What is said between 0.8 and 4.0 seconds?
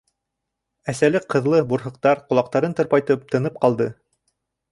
Әсәле-ҡыҙлы бурһыҡтар, ҡолаҡтарын тырпайтып, тынып ҡалды.